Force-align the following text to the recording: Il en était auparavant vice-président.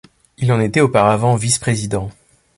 Il 0.39 0.51
en 0.51 0.59
était 0.59 0.81
auparavant 0.81 1.35
vice-président. 1.35 2.09